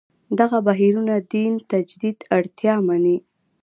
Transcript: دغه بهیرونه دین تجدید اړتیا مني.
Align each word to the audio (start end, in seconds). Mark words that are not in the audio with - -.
دغه 0.39 0.57
بهیرونه 0.67 1.15
دین 1.31 1.53
تجدید 1.71 2.17
اړتیا 2.37 2.75
مني. 2.87 3.17